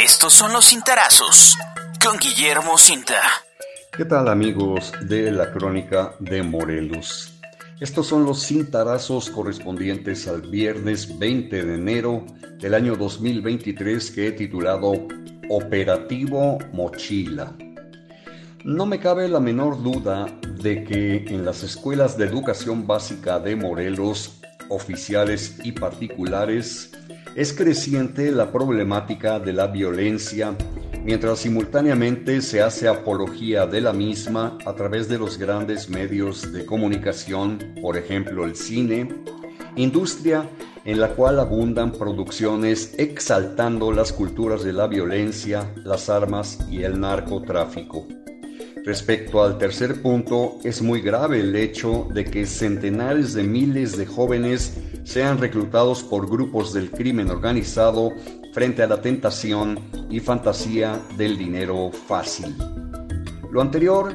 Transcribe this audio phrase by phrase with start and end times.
[0.00, 1.56] Estos son los cintarazos
[2.00, 3.20] con Guillermo Cinta.
[3.96, 7.32] ¿Qué tal amigos de la crónica de Morelos?
[7.80, 12.24] Estos son los cintarazos correspondientes al viernes 20 de enero
[12.60, 14.92] del año 2023 que he titulado
[15.50, 17.52] Operativo Mochila.
[18.62, 20.26] No me cabe la menor duda
[20.62, 26.92] de que en las escuelas de educación básica de Morelos, oficiales y particulares,
[27.38, 30.56] es creciente la problemática de la violencia,
[31.04, 36.66] mientras simultáneamente se hace apología de la misma a través de los grandes medios de
[36.66, 39.08] comunicación, por ejemplo el cine,
[39.76, 40.50] industria
[40.84, 46.98] en la cual abundan producciones exaltando las culturas de la violencia, las armas y el
[46.98, 48.17] narcotráfico.
[48.88, 54.06] Respecto al tercer punto, es muy grave el hecho de que centenares de miles de
[54.06, 58.14] jóvenes sean reclutados por grupos del crimen organizado
[58.54, 59.78] frente a la tentación
[60.08, 62.56] y fantasía del dinero fácil.
[63.52, 64.14] Lo anterior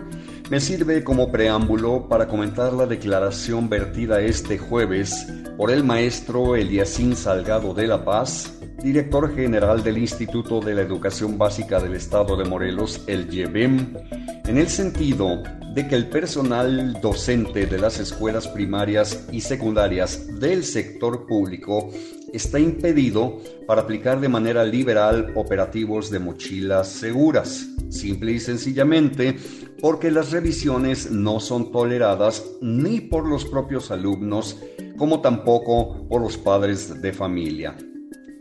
[0.49, 7.15] me sirve como preámbulo para comentar la declaración vertida este jueves por el maestro Eliasín
[7.15, 12.45] Salgado de la Paz, director general del Instituto de la Educación Básica del Estado de
[12.45, 15.41] Morelos, el YEBEM, en el sentido
[15.73, 21.89] de que el personal docente de las escuelas primarias y secundarias del sector público
[22.33, 29.37] está impedido para aplicar de manera liberal operativos de mochilas seguras, simple y sencillamente
[29.81, 34.57] porque las revisiones no son toleradas ni por los propios alumnos
[34.97, 37.75] como tampoco por los padres de familia.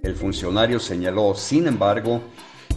[0.03, 2.23] El funcionario señaló, sin embargo,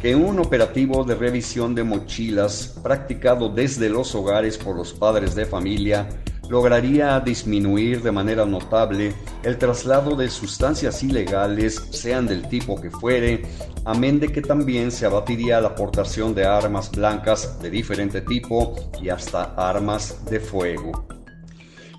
[0.06, 5.48] que un operativo de revisión de mochilas practicado desde los hogares por los padres de
[5.48, 6.08] familia
[6.48, 13.48] lograría disminuir de manera notable el traslado de sustancias ilegales, sean del tipo que fuere,
[13.84, 19.10] amén de que también se abatiría la aportación de armas blancas de diferente tipo y
[19.10, 21.08] hasta armas de fuego.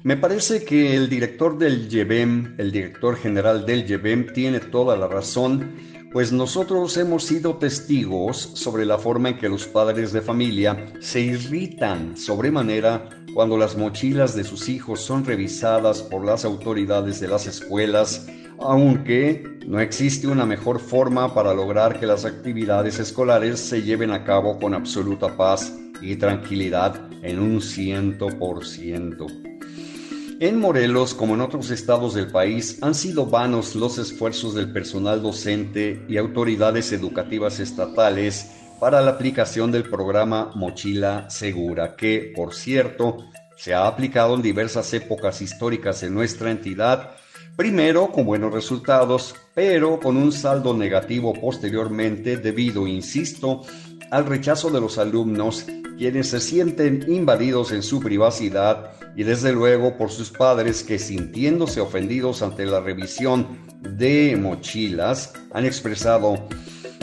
[0.05, 5.09] Me parece que el director del YEBEM, el director general del YEBEM, tiene toda la
[5.09, 10.93] razón pues nosotros hemos sido testigos sobre la forma en que los padres de familia
[11.01, 17.29] se irritan sobremanera cuando las mochilas de sus hijos son revisadas por las autoridades de
[17.29, 18.27] las escuelas,
[18.59, 24.25] aunque no existe una mejor forma para lograr que las actividades escolares se lleven a
[24.25, 29.27] cabo con absoluta paz y tranquilidad en un ciento por ciento.
[30.39, 35.23] En Morelos, como en otros estados del país, han sido vanos los esfuerzos del personal
[35.23, 43.17] docente y autoridades educativas estatales para la aplicación del programa Mochila Segura, que, por cierto,
[43.57, 47.13] se ha aplicado en diversas épocas históricas en nuestra entidad,
[47.57, 53.63] primero con buenos resultados, pero con un saldo negativo posteriormente debido, insisto,
[54.11, 55.67] al rechazo de los alumnos,
[55.99, 61.81] quienes se sienten invadidos en su privacidad y desde luego por sus padres que sintiéndose
[61.81, 63.47] ofendidos ante la revisión
[63.81, 66.47] de mochilas han expresado,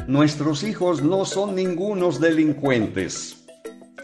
[0.08, 3.46] nuestros hijos no son ningunos delincuentes.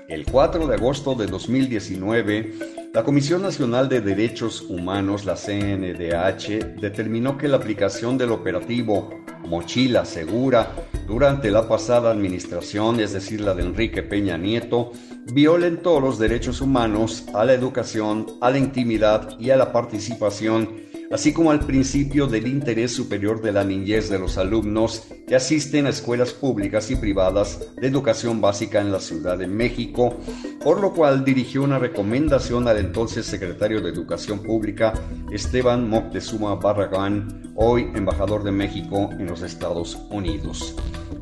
[0.08, 2.54] El 4 de agosto de 2019,
[2.94, 9.12] la Comisión Nacional de Derechos Humanos, la CNDH, determinó que la aplicación del operativo
[9.46, 10.74] Mochila Segura
[11.10, 14.92] durante la pasada administración, es decir, la de Enrique Peña Nieto,
[15.34, 21.34] violentó los derechos humanos a la educación, a la intimidad y a la participación así
[21.34, 25.90] como al principio del interés superior de la niñez de los alumnos que asisten a
[25.90, 30.18] escuelas públicas y privadas de educación básica en la Ciudad de México,
[30.64, 34.94] por lo cual dirigió una recomendación al entonces secretario de Educación Pública,
[35.32, 40.76] Esteban Moctezuma Barragán, hoy embajador de México en los Estados Unidos.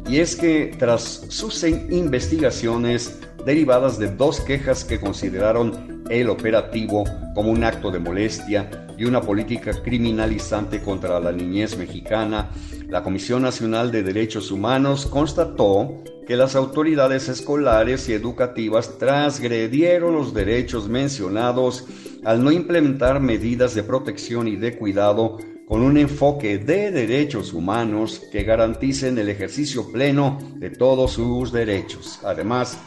[0.09, 7.03] Y es que tras sus investigaciones derivadas de dos quejas que consideraron el operativo
[7.37, 12.49] como un acto de molestia y una política criminalizante contra la niñez mexicana,
[12.89, 20.33] la Comisión Nacional de Derechos Humanos constató que las autoridades escolares y educativas transgredieron los
[20.33, 21.85] derechos mencionados
[22.25, 28.19] al no implementar medidas de protección y de cuidado con un enfoque de derechos humanos
[28.31, 32.19] que garanticen el ejercicio pleno de todos sus derechos.
[32.23, 32.79] Además,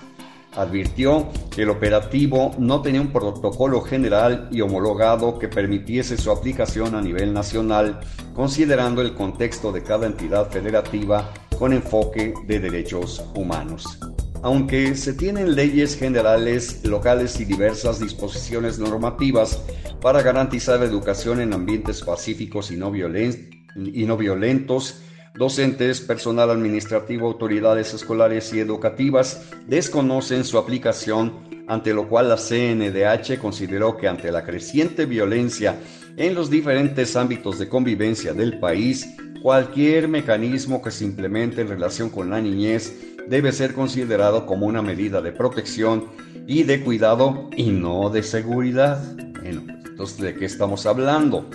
[0.54, 6.94] advirtió que el operativo no tenía un protocolo general y homologado que permitiese su aplicación
[6.94, 8.00] a nivel nacional,
[8.34, 13.98] considerando el contexto de cada entidad federativa con enfoque de derechos humanos.
[14.42, 19.62] Aunque se tienen leyes generales, locales y diversas disposiciones normativas
[20.00, 25.02] para garantizar la educación en ambientes pacíficos y no, violentos,
[25.34, 33.38] docentes, personal administrativo, autoridades escolares y educativas desconocen su aplicación, ante lo cual la CNDH
[33.38, 35.76] consideró que ante la creciente violencia
[36.16, 39.08] en los diferentes ámbitos de convivencia del país,
[39.42, 42.94] cualquier mecanismo que se implemente en relación con la niñez
[43.28, 46.06] debe ser considerado como una medida de protección
[46.46, 49.00] y de cuidado y no de seguridad.
[49.40, 51.48] Bueno, entonces, ¿de qué estamos hablando?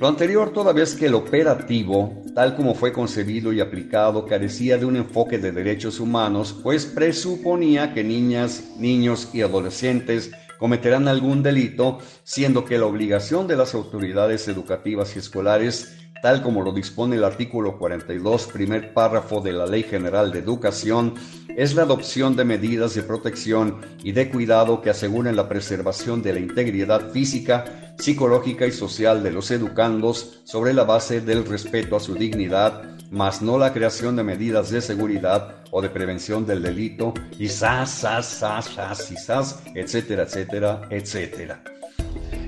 [0.00, 4.84] Lo anterior toda vez que el operativo, tal como fue concebido y aplicado, carecía de
[4.84, 11.98] un enfoque de derechos humanos, pues presuponía que niñas, niños y adolescentes cometerán algún delito,
[12.24, 17.24] siendo que la obligación de las autoridades educativas y escolares tal como lo dispone el
[17.24, 21.12] artículo 42, primer párrafo de la Ley General de Educación,
[21.54, 26.32] es la adopción de medidas de protección y de cuidado que aseguren la preservación de
[26.32, 32.00] la integridad física, psicológica y social de los educandos sobre la base del respeto a
[32.00, 37.12] su dignidad, mas no la creación de medidas de seguridad o de prevención del delito,
[37.38, 41.73] y sas, sas, sas, sas, y sas, etcétera, etcétera, etcétera.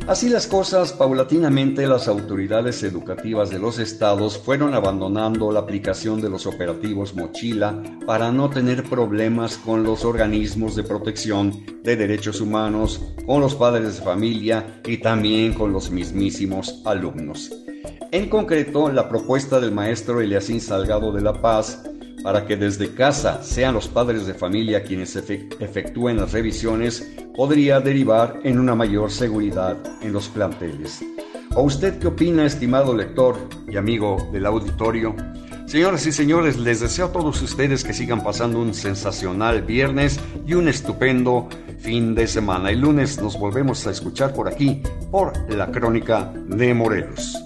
[0.07, 6.31] Así las cosas, paulatinamente las autoridades educativas de los estados fueron abandonando la aplicación de
[6.31, 13.03] los operativos mochila para no tener problemas con los organismos de protección de derechos humanos,
[13.27, 17.51] con los padres de familia y también con los mismísimos alumnos.
[18.13, 21.83] En concreto, la propuesta del maestro Eliasín Salgado de La Paz
[22.27, 28.41] para que desde casa sean los padres de familia quienes efectúen las revisiones podría derivar
[28.43, 31.05] en una mayor seguridad en los planteles.
[31.55, 33.37] ¿O usted qué opina, estimado lector
[33.69, 35.15] y amigo del auditorio?
[35.67, 40.55] Señoras y señores, les deseo a todos ustedes que sigan pasando un sensacional viernes y
[40.55, 42.73] un estupendo fin de semana.
[42.73, 44.83] El lunes nos volvemos a escuchar por aquí,
[45.13, 47.46] por la Crónica de Morelos.